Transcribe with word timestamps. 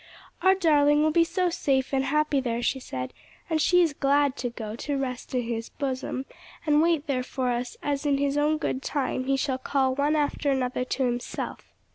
"Our 0.41 0.55
darling 0.55 1.03
will 1.03 1.11
be 1.11 1.23
so 1.23 1.51
safe 1.51 1.93
and 1.93 2.05
happy 2.05 2.41
there," 2.41 2.63
she 2.63 2.79
said, 2.79 3.13
"and 3.51 3.61
she 3.61 3.83
is 3.83 3.93
glad 3.93 4.35
to 4.37 4.49
go, 4.49 4.75
to 4.77 4.97
rest 4.97 5.35
in 5.35 5.43
his 5.43 5.69
bosom, 5.69 6.25
and 6.65 6.81
wait 6.81 7.05
there 7.05 7.21
for 7.21 7.49
us, 7.51 7.77
as, 7.83 8.03
in 8.03 8.17
his 8.17 8.35
own 8.35 8.57
good 8.57 8.81
time, 8.81 9.25
he 9.25 9.37
shall 9.37 9.59
call 9.59 9.93
one 9.93 10.15
after 10.15 10.49
another 10.49 10.83
to 10.85 11.03
himself. 11.05 11.71